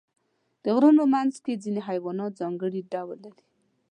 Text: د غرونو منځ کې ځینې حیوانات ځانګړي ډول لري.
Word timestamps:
د 0.63 0.65
غرونو 0.75 1.03
منځ 1.13 1.33
کې 1.43 1.61
ځینې 1.63 1.81
حیوانات 1.87 2.31
ځانګړي 2.41 2.81
ډول 2.91 3.17
لري. 3.25 3.43